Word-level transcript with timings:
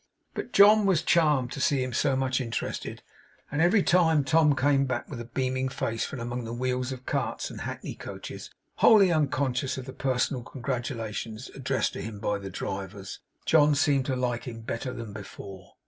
But 0.33 0.51
John 0.51 0.87
was 0.87 1.03
charmed 1.03 1.51
to 1.51 1.61
see 1.61 1.83
him 1.83 1.93
so 1.93 2.15
much 2.15 2.41
interested, 2.41 3.03
and 3.51 3.61
every 3.61 3.83
time 3.83 4.23
Tom 4.23 4.55
came 4.55 4.85
back 4.87 5.07
with 5.07 5.21
a 5.21 5.25
beaming 5.25 5.69
face 5.69 6.03
from 6.05 6.19
among 6.19 6.43
the 6.43 6.55
wheels 6.55 6.91
of 6.91 7.05
carts 7.05 7.51
and 7.51 7.61
hackney 7.61 7.93
coaches, 7.93 8.49
wholly 8.77 9.11
unconscious 9.11 9.77
of 9.77 9.85
the 9.85 9.93
personal 9.93 10.41
congratulations 10.41 11.51
addressed 11.53 11.93
to 11.93 12.01
him 12.01 12.19
by 12.19 12.39
the 12.39 12.49
drivers, 12.49 13.19
John 13.45 13.75
seemed 13.75 14.07
to 14.07 14.15
like 14.15 14.45
him 14.45 14.61
better 14.61 14.91
than 14.91 15.13
before. 15.13 15.73